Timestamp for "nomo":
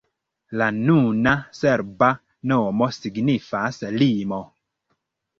2.51-2.87